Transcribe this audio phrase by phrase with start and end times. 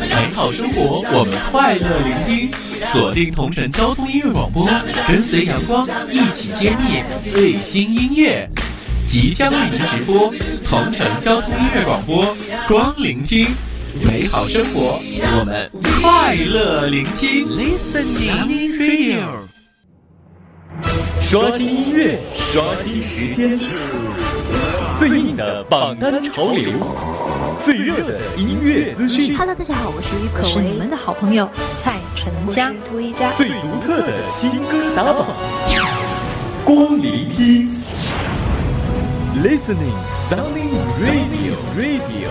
[0.00, 2.50] 美好生活，我们快乐聆听，
[2.92, 4.68] 锁定同城交通音乐广播，
[5.06, 8.48] 跟随阳光一起揭秘最新音乐。
[9.06, 12.36] 即将为您直播同城交通音乐广播，
[12.66, 13.46] 光聆听
[14.04, 15.00] 美好生活，
[15.38, 17.46] 我们快乐聆听。
[17.46, 19.45] Listening Radio，
[21.20, 23.58] 刷新音乐，刷新时间，
[24.98, 26.70] 最硬的榜单潮流，
[27.64, 29.36] 最热的音乐资讯。
[29.36, 31.48] Hello，大家好，我是于可为，是你们的好朋友
[31.82, 35.26] 蔡淳佳，涂一佳，最独特的新歌打榜，
[36.64, 37.70] 光聆听。
[39.42, 39.94] Listening,
[40.30, 42.30] sounding radio, radio.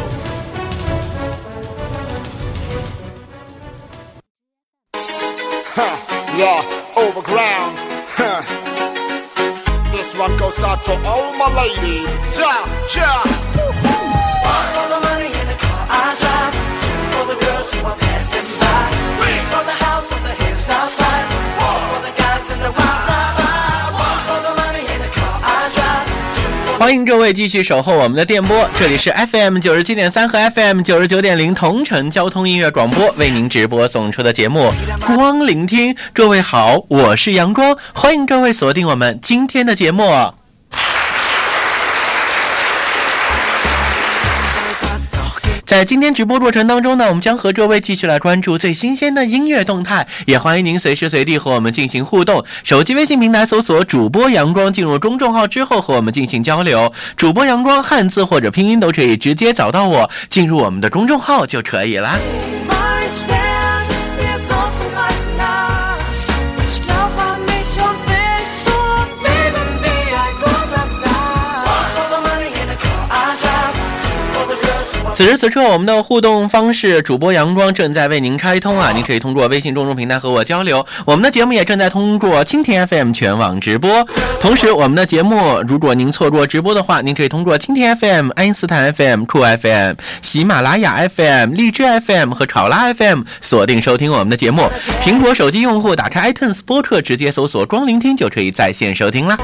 [5.75, 5.95] Huh,
[6.35, 6.63] yeah,
[6.95, 7.94] overground.
[9.91, 12.19] This one goes out to all my ladies.
[12.37, 12.65] Ja,
[12.95, 13.23] ja.
[13.23, 16.53] One for the money in the car I drive.
[16.81, 18.04] Two for the girls who are
[26.85, 34.71] 欢迎各位继续守候我们的电波，这里是 FM 九十七点三和 FM 九十九点零同城交通音乐广播为您直播送出的节目
[35.15, 35.95] 《光聆听》。
[36.13, 40.03] 各位好，我是阳光，欢迎各位锁定我们今天的节目。
[45.65, 52.45] 在今天直播过程当中呢，我们将和各位继续来关注最新鲜的音乐动态，也欢迎您随时随地和我们进行互动。
[52.63, 56.93] 手机微信平台搜索主播阳光，进入公众号之后和我们进行交流。
[57.17, 62.19] 主播阳光汉字或者拼音都可以直接找到我，进入我们的公众号就可以了。
[75.15, 78.91] 此时此刻，我们的互动方式，主播阳光正在为您开通啊！
[78.91, 80.85] 您可以通过微信公众平台和我交流。
[81.05, 84.05] 我们的节目也正在通过蜻蜓 FM 全网直播。
[84.41, 94.69] 同时，我们的节目，如果您错过直播的话，您可以通过蜻蜓 FM、爱因斯坦 FM、酷 FM、喜马拉雅 FM、荔枝 FM 和考拉 FM 锁定收听我们的节目。
[95.01, 99.37] 苹果手机用户打开 iTunes 播客，直接搜索“光聆听”就可以在线收听啦。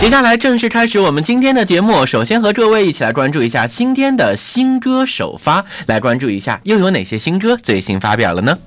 [0.00, 2.06] 接下来正式开始我们今天的节目。
[2.06, 8.58] 首先和各位一起来关注一下今天的新歌首发，来关注一下又有哪些新歌最新发表了呢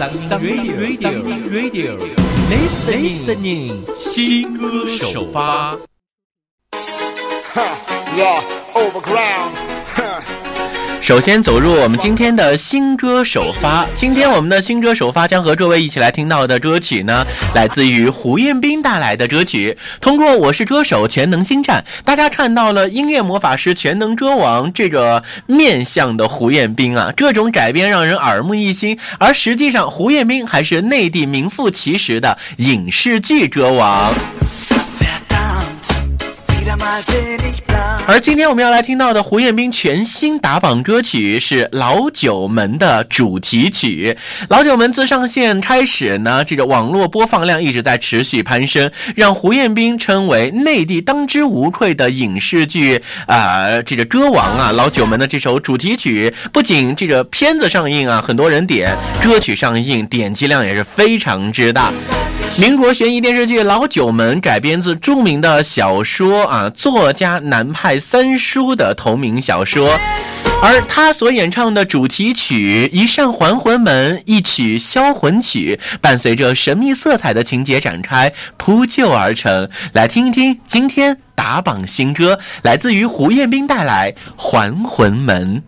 [0.00, 1.96] ？Radio Radio
[2.50, 5.78] Listening 新歌首发。
[11.00, 13.86] 首先走入我们今天的新歌首发。
[13.96, 19.78] 今天我们的新歌首发将和各位一起来听到的歌曲呢，来自于胡彦斌带来的歌曲。
[20.02, 28.98] 通过《我是歌手全能星战》，大家看到了音乐魔法师全能歌王这个面相的胡彦斌啊，各种改编让人耳目一新。
[29.18, 34.12] 而实际上，胡彦斌还是内地名副其实的影视剧歌王。
[38.06, 44.16] 而今天我们要来听到的胡彦斌全新打榜歌曲是《老九门》的主题曲。
[44.48, 54.70] 《老九门》自上线开始呢，这个网络播放量一直在持续攀升，让胡彦斌称为内地当之无愧的影视剧啊这个歌王啊。
[54.72, 61.92] 《老九门》的这首主题曲不仅这个片子上映啊，很多人点，歌曲上映点击量也是非常之大。
[62.56, 69.98] 民国悬疑电视剧《老九门》改编自著名的小说啊，作家南派三叔的同名小说，
[70.60, 79.68] 而他所演唱的主题曲《一扇还魂门》，一曲销魂曲，伴随着神秘色彩的情节展开，铺就而成。
[79.92, 85.62] 来听一听今天打榜新歌，来自于胡彦斌带来《还魂门》。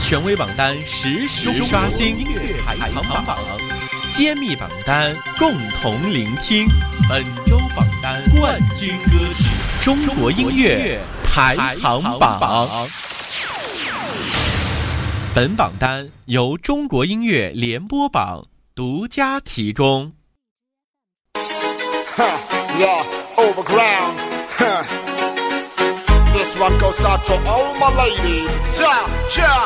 [0.00, 3.38] 权威榜单实时刷新音乐排行榜，
[4.12, 6.68] 揭秘榜单，共同聆听
[7.08, 9.44] 本周榜单冠军歌曲
[9.80, 12.86] 中国音乐排行榜。
[15.34, 20.12] 本榜单由中国音乐联播榜独家提供。
[26.44, 28.60] This one goes out to all my ladies.
[28.78, 29.64] Yeah, yeah.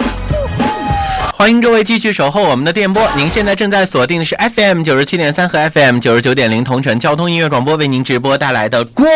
[1.32, 9.08] 欢迎各位继续守候我们的电波，您现在正在锁定的是 FM 九十七点三和 FM 九十九点零同城交通音乐广播为您直播带来的光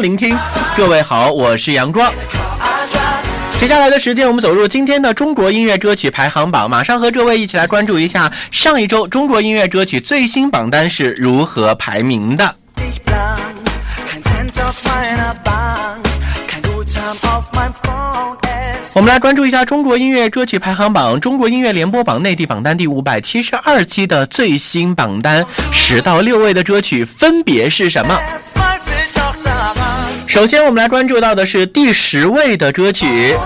[0.00, 0.34] 聆听。
[0.74, 2.10] 各位好，我是杨光。
[3.58, 12.56] 接下来的时间，我们走入今天的中国音乐歌曲排行榜，马上和各位一起来关注一下上一周中国音乐歌曲最新榜单是如何排名的。
[18.92, 28.20] 我们来关注一下中国音乐歌曲排行榜、中国音乐联播榜内地榜单第五百七十二期的最新榜单，十到六位的歌曲分别是什么？
[30.26, 33.36] 首先，我们来关注到的是第十位的歌曲，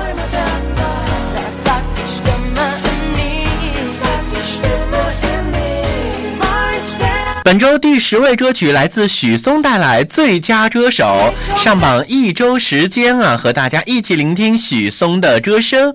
[7.45, 15.93] 本周第十位歌曲来自许嵩带来最佳歌手，上榜一周时间啊，和大家一起聆听许嵩的歌声。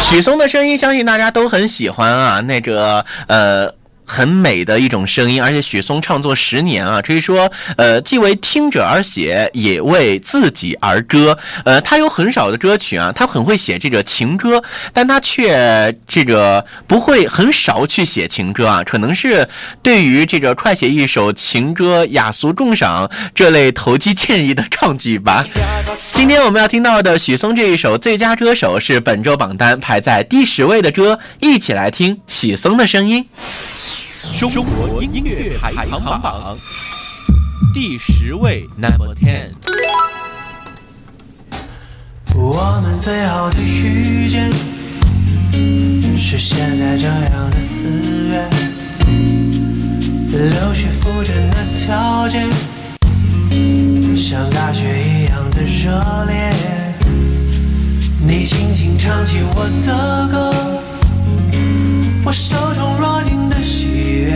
[0.00, 3.74] 许嵩的声音，相信大家都很喜欢啊，那个呃。
[4.04, 11.36] 很美的一种声音，而且许嵩创作十年啊，可以说，呃，既为听者而写，也为自己而歌。
[11.64, 19.48] 呃，他有很少的歌曲啊，他很会写这个情歌，但他却这个不会很少去写情歌啊，可能是
[19.82, 25.44] 对于这个快写一首情歌雅俗共赏这类投机建议的抗拒吧。
[26.12, 33.26] 今天我们要听到的许嵩这一首《最佳歌手》是本周榜单排在第十位的歌，一起来听许嵩的声音。
[34.32, 36.56] 中国音乐排行榜
[37.72, 39.50] 第十位，Number Ten。
[42.34, 44.50] 我们最好的遇见
[46.18, 48.48] 是现在这样的四月，
[50.30, 52.44] 柳絮浮着那条街，
[54.16, 56.52] 像大雪一样的热烈。
[58.26, 60.52] 你轻轻唱起我的歌，
[62.24, 63.43] 我手中握紧的
[63.84, 64.32] 喜悦，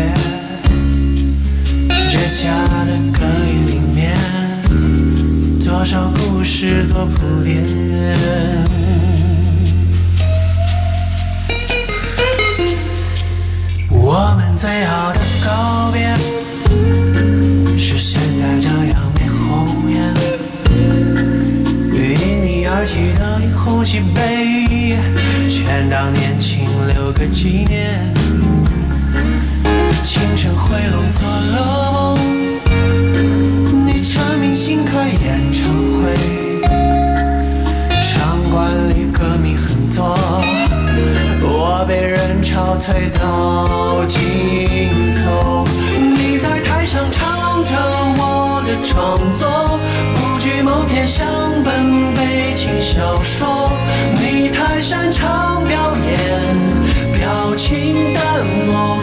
[2.10, 2.46] 倔强
[2.86, 3.96] 的歌语里面。
[5.64, 7.64] 多少故事做铺垫。
[13.90, 16.14] 我们最好的告别，
[17.78, 19.96] 是现在这样没红颜。
[21.94, 24.96] 因你而起的一壶喜悲，
[25.48, 28.12] 全当年轻留个纪念。
[30.02, 32.18] 清晨回笼做了梦。
[33.86, 36.16] 你唱明星开演唱会，
[38.02, 40.16] 场馆里歌迷很多，
[41.42, 44.18] 我被人潮推到尽
[45.12, 45.66] 头。
[45.98, 47.74] 你在台上唱着
[48.18, 49.78] 我的创作，
[50.14, 51.26] 不惧某篇香
[51.64, 53.70] 本悲情小说。
[54.14, 56.16] 你太擅长表演，
[57.18, 58.96] 表情淡漠，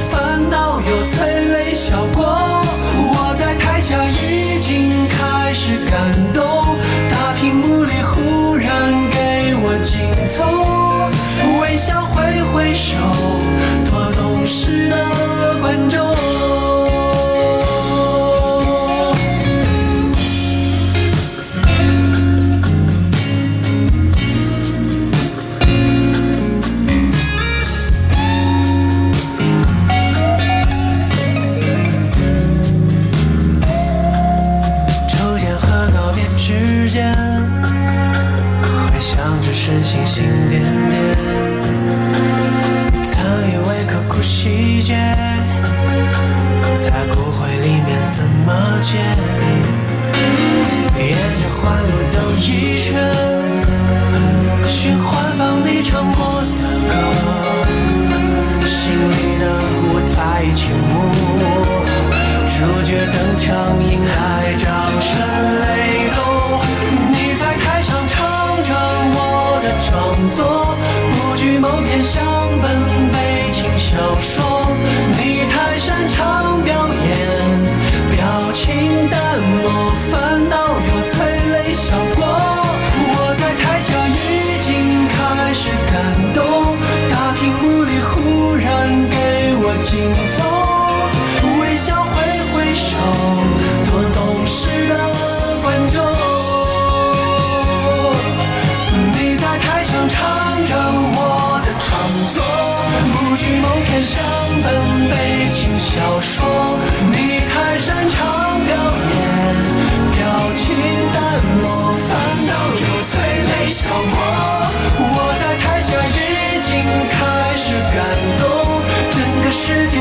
[63.15, 65.35] 登场，迎来掌声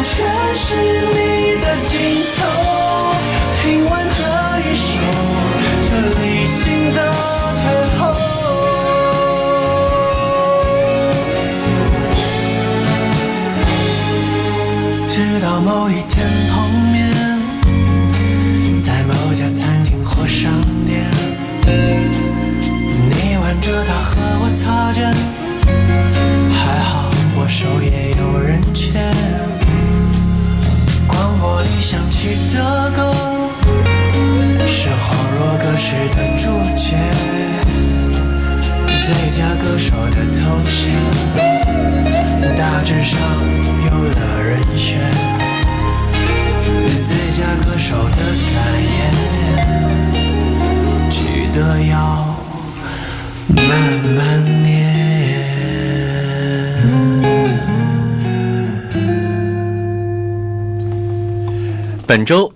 [0.05, 1.99] 全是你的镜
[2.37, 2.84] 头。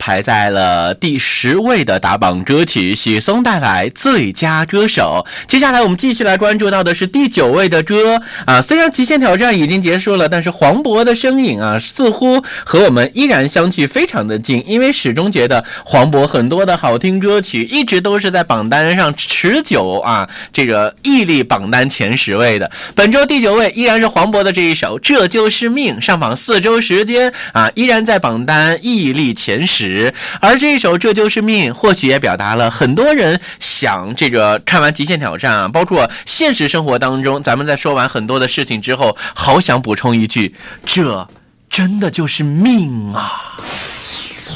[0.09, 5.27] 排在了第十位的打榜歌曲，许嵩带来最佳歌手。
[5.47, 22.71] 接下来我们继续来关注到的是第九位的歌啊，虽然极限挑战已经结束了，但是黄渤的身影啊，似乎和我们依然相距非常的近，因为始终觉得黄渤很多的好听歌曲一直都是在榜单上持久啊，这个屹立榜单前十位的。
[22.95, 29.98] 本周第九位依然是黄渤的这一首《这就是命》，上榜四周时间啊，依然在榜单屹立前十。
[30.41, 41.29] 而这一首《这就是命》，或许也表达了很多人想这个看完《极限挑战》啊，包括现实生活当中，咱们在说完很多的事情之后，好想补充一句：这
[41.69, 43.57] 真的就是命啊！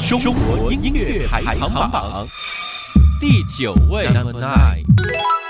[0.08, 2.26] 中国音乐排行榜
[3.20, 5.41] 第九位，Number Nine。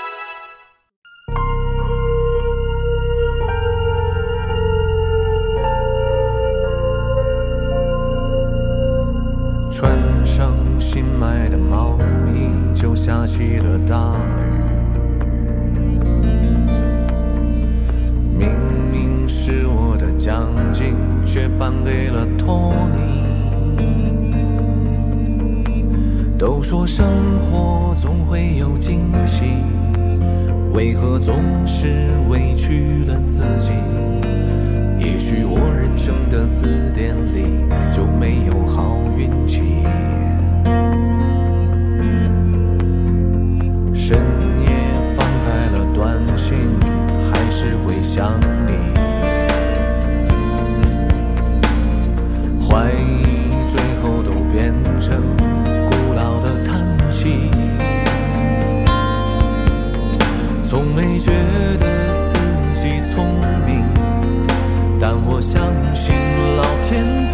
[9.75, 14.43] 穿上新买的毛衣，就下起了大雨。
[18.37, 18.47] 明
[18.91, 20.93] 明是我的奖金，
[21.25, 23.23] 却颁给了托尼。
[26.37, 27.03] 都说生
[27.39, 29.43] 活总会有惊喜，
[30.71, 33.71] 为何总是委屈了自己？
[34.97, 37.45] 也许我人生的字典里
[37.91, 39.61] 就没有好运气。
[43.93, 44.17] 深
[44.61, 44.67] 夜
[45.15, 46.57] 翻开了短信，
[47.31, 48.73] 还是会想你。
[52.65, 55.21] 怀疑最后都变成
[55.85, 57.49] 古老的叹息。
[60.63, 61.31] 从没觉
[61.79, 61.92] 得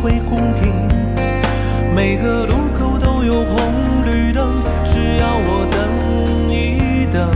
[0.10, 0.74] 会公平，
[1.94, 5.80] 每个路口都有红绿灯，只要我等
[6.50, 7.30] 一等，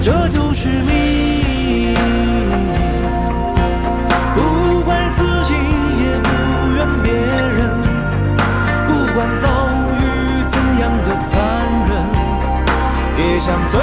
[0.00, 1.94] 这就是命。
[4.36, 5.54] 不怪自己，
[5.98, 6.28] 也不
[6.76, 7.58] 怨别人，
[8.86, 9.48] 不管遭
[9.98, 10.00] 遇
[10.46, 11.34] 怎样的残
[11.88, 11.90] 忍，
[13.18, 13.74] 也像最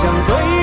[0.00, 0.59] 也像最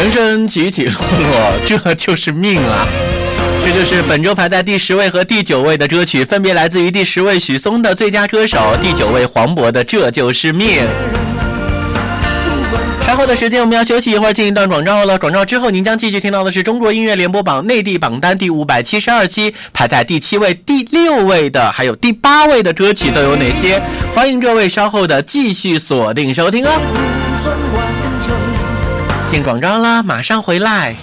[0.00, 2.88] 人生起起落落，这就是命啊！
[3.62, 10.68] 这就是本周排在第十位和第九位的歌曲，分别来自于第十位许嵩的最佳歌手，第九位黄渤的《这就是命》。
[13.06, 15.18] 稍后的时间我们要休息一会儿，进一段广告了。
[15.18, 23.82] 广告之后，您将继续听到的是中国音乐联播榜内地榜单第五百七十二期排在第七位、第六位的，还有第八位的歌曲都有哪些？
[24.14, 26.70] 欢迎各位稍后的继续锁定收听哦。
[29.30, 29.42] 不算完整。
[29.42, 30.94] 进广告啦，马上回来。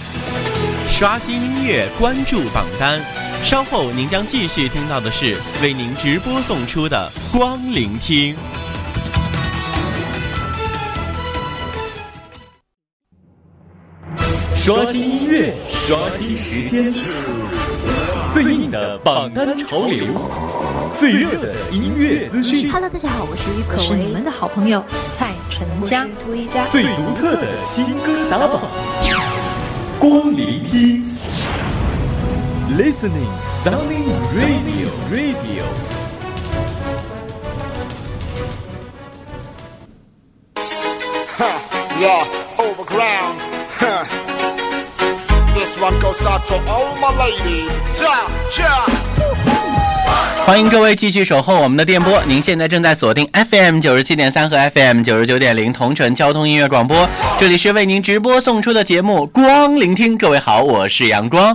[0.86, 3.00] 刷新音乐，关注榜单。
[3.42, 8.36] 稍后您将继续听到的是为您直播送出的光聆听。
[14.56, 16.92] 刷新音乐，刷新时间，
[18.32, 20.04] 最硬的榜单潮流，
[20.98, 26.06] 最热的音乐资讯，Hello，大家好，我是于可为，是你们的好朋友蔡淳佳。
[26.24, 28.60] 涂一佳，最独特的新歌打榜，
[29.98, 31.04] 光聆听
[32.76, 33.28] ，Listening
[33.64, 35.64] Sunny Radio Radio。
[42.00, 42.24] Yeah,
[42.58, 43.42] overground.
[43.80, 44.04] Huh.
[45.52, 47.82] This one goes out to all my ladies.
[48.00, 48.86] Ja, ja.
[50.44, 57.06] 欢迎各位继续守候我们的电波，您现在正在锁定 FM 九十七点三和 FM 九十九点零同城交通音乐广播，
[57.38, 60.14] 这里是为您直播送出的节目《光聆听》。
[60.18, 61.54] 各位好，我是阳光。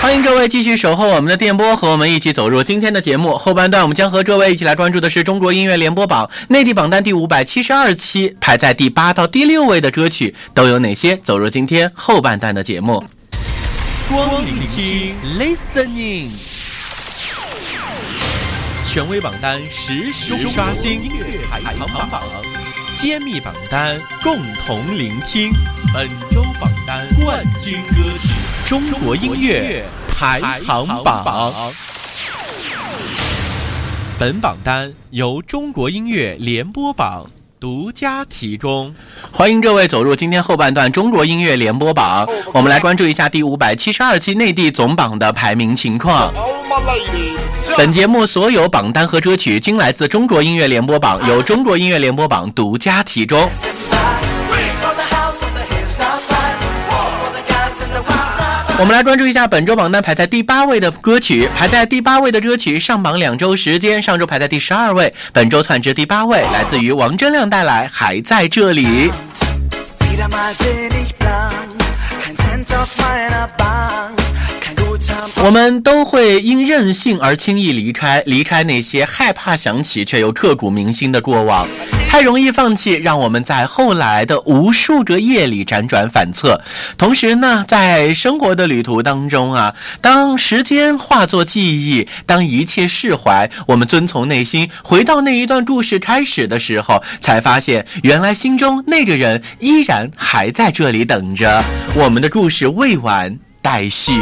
[0.00, 3.82] 欢迎各位继续守候我们的电波，和我们一起走入今天的节目后半段。
[3.82, 11.16] 我们将和各位一起来关注的是中国音乐联播榜内地榜单第五百七十二期，排在第八到第六位的歌曲都有哪些？
[11.16, 13.02] 走入今天后半段的节目。
[14.08, 16.30] 光聆听，listening，
[18.82, 22.22] 权威榜单实时刷新音乐排行榜，
[22.96, 25.52] 揭秘榜单共同聆听。
[25.92, 28.30] 本周榜单冠军歌曲，
[28.64, 31.52] 中国音乐排行榜。
[34.18, 37.26] 本榜单由中国音乐联播榜
[37.60, 38.94] 独家提供。
[39.30, 46.32] 欢迎各位走入今天后半段中国音乐联播榜，我们来关注一下第五百七十二期内地总榜的排名情况。
[46.68, 47.76] Ladies.
[47.76, 53.48] 本节目所有榜单和歌曲均来自中国音乐联播榜，由中国音乐联播榜独家提供。
[58.80, 68.86] 我们来关注一下本周榜单排在第八位的歌曲，排在第八位的歌曲上榜两周时间，上周排在第十二位，本周窜至第八位，来自于王铮亮带来《还在这里》。
[75.42, 81.66] 我们都会因任性而轻易离开，离开那些害怕想起却又刻骨铭心的过往。
[82.08, 86.60] 太容易放弃，让我们在后来的无数个夜里辗转反侧。
[86.96, 101.62] 同时呢，在生活的旅途当中啊，当时间化作记忆，当一切释怀，我们遵从内心，回到那一段故事开始的时候，才发现原来心中那个人依然还在这里等着，
[101.94, 104.12] 我们的故事未完待续。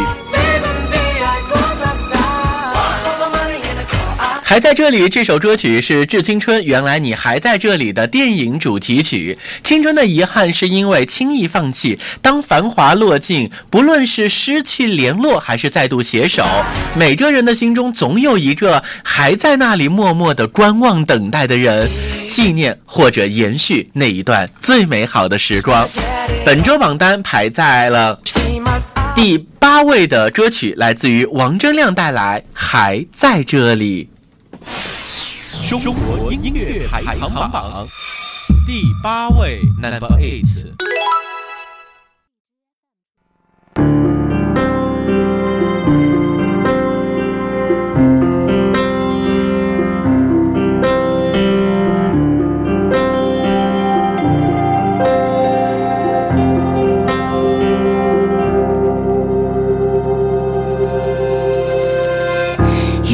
[4.49, 9.37] 还在这里，这首歌曲是《致青春》，原来你还在这里的电影主题曲。
[9.65, 11.99] 青春的遗憾是因为轻易放弃。
[12.23, 16.45] 当繁华落尽，不论是失去联络还是再度携手，
[16.95, 21.89] 每个人的心中总有一个还在那里默默的观望等待的人，
[22.31, 25.89] 纪念或者延续那一段最美好的时光。
[26.45, 28.17] 本周榜单排在了
[29.13, 34.05] 第八位的歌曲来自于王铮亮带来《还在这里》。
[35.69, 37.87] 中国音乐排行榜
[38.67, 40.77] 第八位，Number Eight。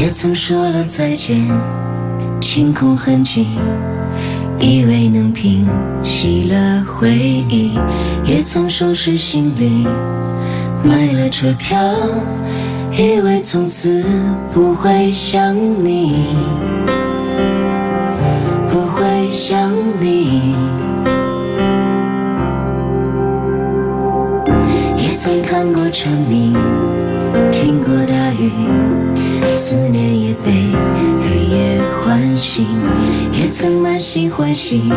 [0.03, 1.41] 也曾说再见，
[2.39, 3.47] 清空痕迹，
[4.61, 5.67] 以为能平
[6.03, 7.09] 息了回
[7.49, 7.79] 忆；
[8.27, 9.87] 也曾收拾行李，
[10.85, 11.79] 买了车票，
[12.93, 14.05] 以为从此
[14.53, 16.27] 不会想你，
[18.69, 20.55] 不会想你。
[24.99, 26.55] 也曾看过蝉鸣，
[27.51, 28.53] 听过大雨。
[29.57, 30.51] 思念也被
[31.29, 32.67] 黑夜唤醒，
[33.33, 34.91] 也曾满心欢喜，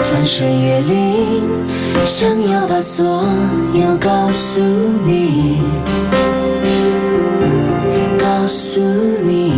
[0.00, 1.42] 翻山越岭，
[2.04, 3.24] 想要把所
[3.72, 4.60] 有告诉
[5.04, 5.60] 你，
[8.18, 9.52] 告诉你。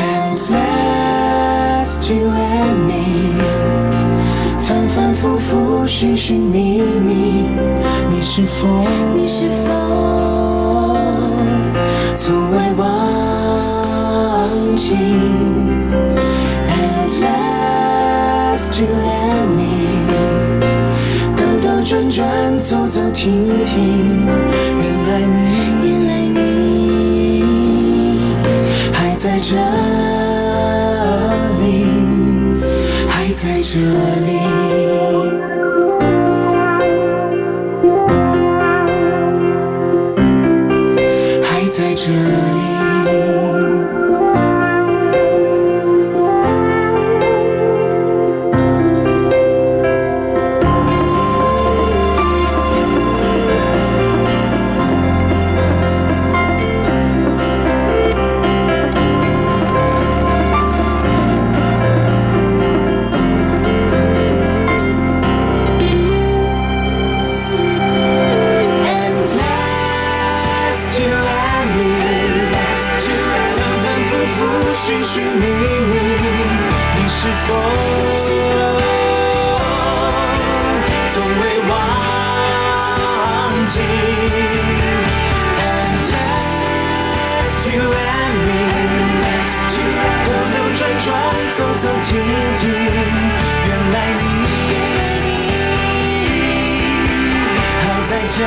[0.00, 3.42] And just you and me，
[4.60, 7.33] 反反复复，寻寻觅觅。
[8.36, 8.66] 是否？
[9.14, 9.70] 你是否
[12.16, 12.84] 从未忘
[14.76, 14.96] 记
[16.66, 19.86] ？At last you and me，
[21.36, 25.38] 兜兜转转，走走停停，原来你，
[25.88, 28.18] 原来你
[28.92, 29.54] 还在这
[74.86, 75.94] 寻寻觅觅，
[76.94, 77.48] 你是否
[81.08, 81.72] 从未忘
[83.66, 83.80] 记
[85.56, 86.04] ？And
[87.32, 88.52] last you and me，
[90.26, 91.08] 兜兜转转，
[91.56, 92.06] 走走停
[92.58, 92.62] 停，
[93.66, 94.22] 原来你。
[97.80, 98.38] 还在这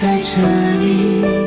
[0.00, 0.40] 在这
[0.80, 1.39] 里。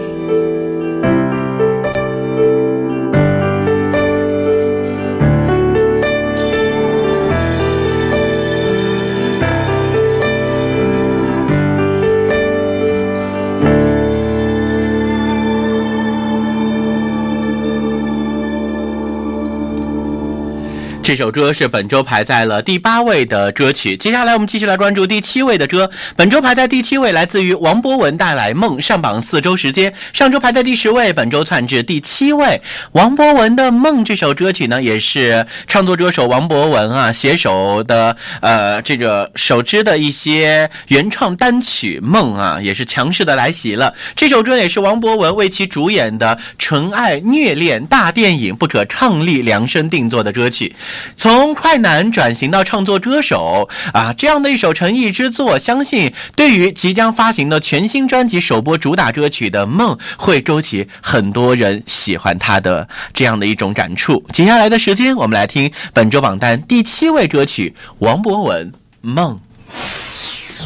[21.23, 23.95] 首歌是本周排在了第八位的歌曲。
[23.95, 25.89] 接下来我们继续来关注第七位的歌。
[26.17, 29.93] 本周排在第七位，来自于王博文带来《梦》，上榜四周时间。
[30.11, 32.61] 上周排在第十位，本周窜至第七位。
[32.91, 43.93] 王博文的《梦》这首歌曲呢，也是创作歌手王博文啊携手的呃这个首支的一些原创单曲《梦》啊，也是强势的来袭了。
[44.13, 50.75] 这首歌也是王博文为其主演的纯爱虐恋大电影《不可抗力》量身定做的歌曲。
[51.15, 64.23] 从快男转型到创作歌手啊，这样的一首诚意之作，相信对于即将发行的全新专辑首播主打歌曲的《梦》，会勾起很多人喜欢他的这样的一种感触。
[64.31, 68.71] 接下来的时间，我们来听本周榜单第七位歌曲王博文
[69.01, 69.39] 《梦》。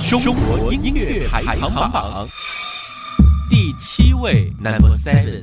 [0.10, 2.28] 中国音乐排行榜
[3.50, 5.42] 第七位，Number Seven。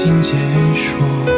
[0.00, 0.36] 请解
[0.72, 1.37] 说。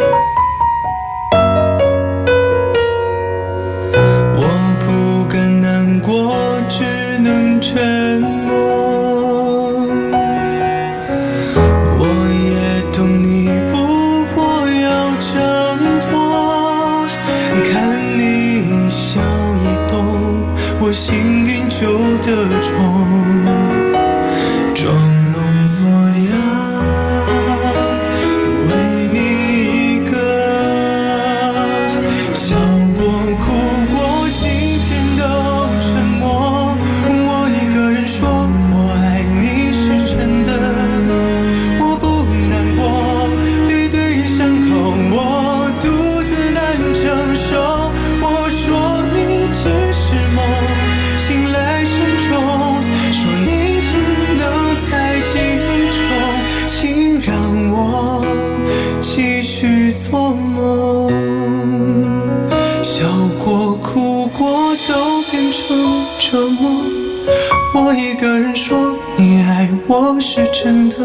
[67.74, 70.96] 我一个人说你爱我是真的。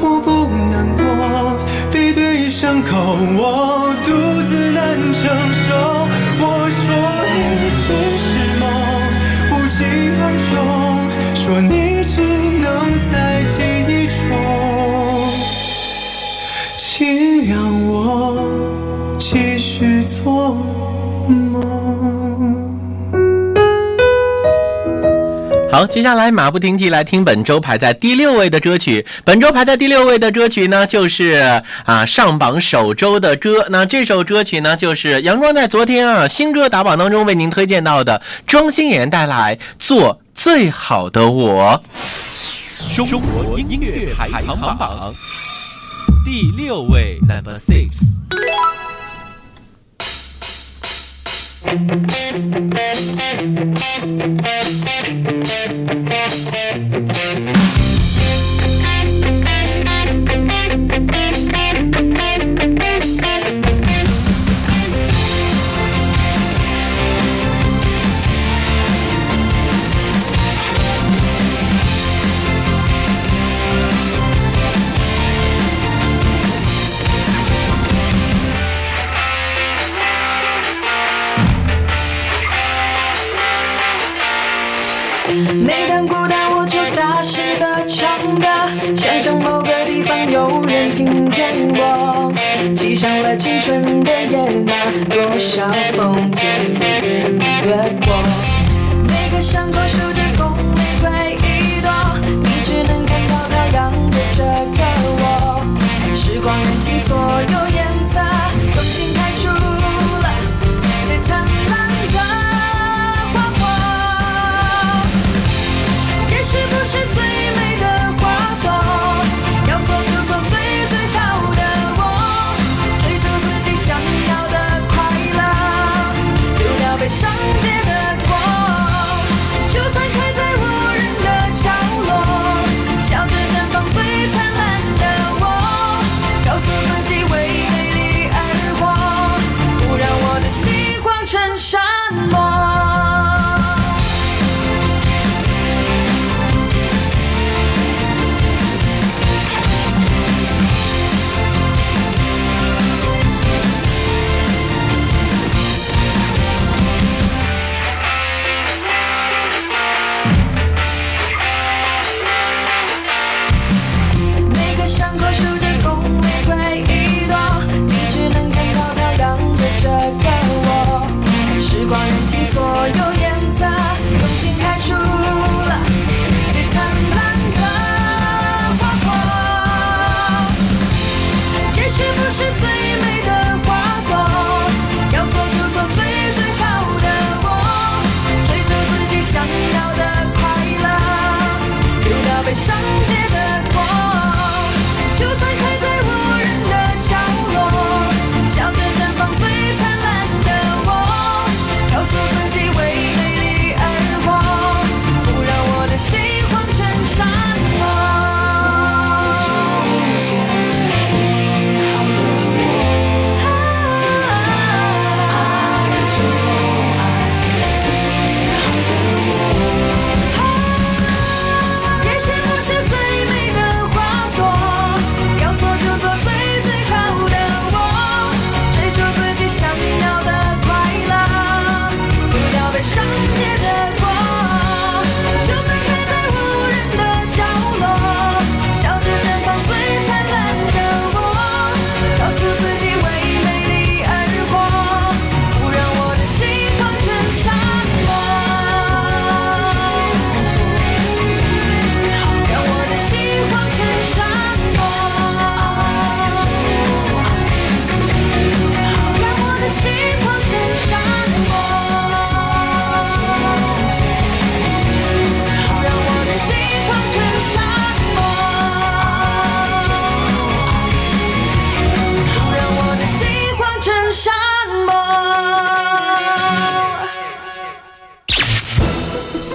[0.00, 1.56] 我不难过
[1.92, 2.96] 背对伤口
[3.36, 3.75] 我
[25.70, 41.82] 好接下来马不停蹄来听本周排在第六位的歌曲本周排在第六位的歌曲呢就是啊上榜首周的歌那这首歌曲呢就是阳光在昨天啊新歌打榜当中为您推荐到的庄心妍带来做最好的我。
[42.94, 45.12] 中国音乐排行榜
[46.24, 47.90] 第六位 number six
[55.08, 56.95] Música
[95.32, 96.75] 不像风景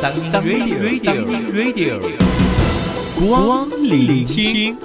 [0.02, 1.14] Sunny Radio
[1.54, 2.02] Radio，
[3.20, 4.76] 光聆听。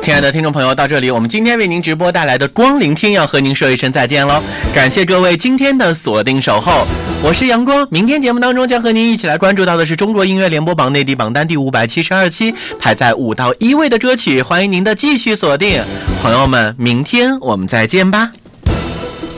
[0.00, 4.42] 亲爱的听众朋友，到这里，我们今天为您直播带来的光聆听要和您说一声再见喽！
[4.74, 6.86] 感谢各位今天的锁定守候，
[7.22, 7.86] 我是阳光。
[7.90, 15.82] 明天节目当中将和您一起来关注到的是中国音乐联播榜内地榜单第五百七十二期排在五到一位的歌曲，欢迎您的继续锁定，
[16.22, 18.32] 朋友们，明天我们再见吧。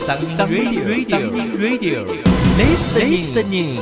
[0.06, 2.04] Sunny Radio Radio
[2.56, 3.80] Listening，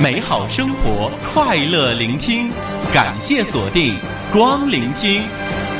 [0.00, 2.50] 美好生活，快乐聆听，
[2.92, 3.94] 感谢锁定
[4.32, 5.22] 光聆听，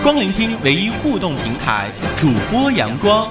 [0.02, 3.26] 光聆听唯一互动平台，主播阳光，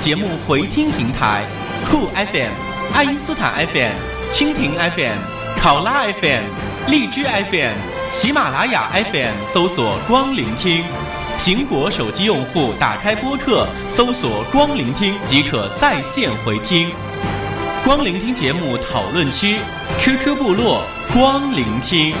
[0.00, 1.44] 节目回听平台
[1.88, 2.50] 酷 FM、
[2.92, 3.92] 爱因斯坦 FM、
[4.32, 5.16] 蜻蜓 FM、
[5.60, 6.42] 考拉 FM、
[6.88, 7.76] 荔枝 FM、
[8.10, 10.84] 喜马拉雅 FM 搜索光聆听。
[11.38, 16.90] 苹果手机用户打开播客，搜索“光聆听”即可在线回听。
[17.84, 19.58] 光聆听节目讨论区
[19.98, 22.14] ，QQ 部落光聆听。